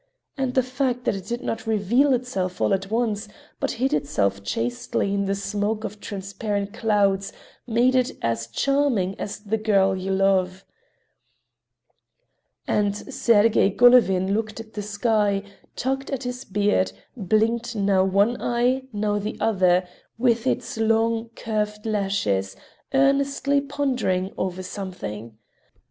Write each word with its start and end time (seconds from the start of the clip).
And 0.35 0.55
the 0.55 0.63
fact 0.63 1.05
that 1.05 1.13
it 1.13 1.27
did 1.27 1.41
not 1.41 1.67
reveal 1.67 2.11
itself 2.11 2.59
all 2.59 2.73
at 2.73 2.89
once, 2.89 3.27
but 3.59 3.73
hid 3.73 3.93
itself 3.93 4.43
chastely 4.43 5.13
in 5.13 5.25
the 5.25 5.35
smoke 5.35 5.83
of 5.83 5.99
transparent 5.99 6.73
clouds, 6.73 7.31
made 7.67 7.93
it 7.93 8.17
as 8.19 8.47
charming 8.47 9.13
as 9.19 9.41
the 9.41 9.59
girl 9.59 9.95
you 9.95 10.09
love. 10.11 10.65
And 12.67 12.97
Sergey 13.13 13.69
Golovin 13.69 14.33
looked 14.33 14.59
at 14.59 14.73
the 14.73 14.81
sky, 14.81 15.43
tugged 15.75 16.09
at 16.09 16.23
his 16.23 16.45
beard, 16.45 16.93
blinked 17.15 17.75
now 17.75 18.03
one 18.03 18.41
eye, 18.41 18.85
now 18.91 19.19
the 19.19 19.37
other, 19.39 19.87
with 20.17 20.47
its 20.47 20.79
long, 20.79 21.29
curved 21.35 21.85
lashes, 21.85 22.55
earnestly 22.91 23.61
pondering 23.61 24.33
over 24.35 24.63
something. 24.63 25.37